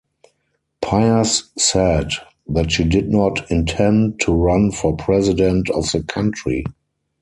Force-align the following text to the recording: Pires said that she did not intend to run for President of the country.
Pires 0.81 1.51
said 1.59 2.09
that 2.47 2.71
she 2.71 2.83
did 2.83 3.11
not 3.11 3.51
intend 3.51 4.19
to 4.21 4.33
run 4.33 4.71
for 4.71 4.97
President 4.97 5.69
of 5.69 5.91
the 5.91 6.01
country. 6.01 6.63